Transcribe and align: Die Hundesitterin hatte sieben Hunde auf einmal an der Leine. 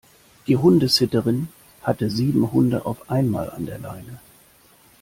Die 0.47 0.57
Hundesitterin 0.57 1.49
hatte 1.83 2.09
sieben 2.09 2.51
Hunde 2.51 2.87
auf 2.87 3.11
einmal 3.11 3.51
an 3.51 3.67
der 3.67 3.77
Leine. 3.77 4.19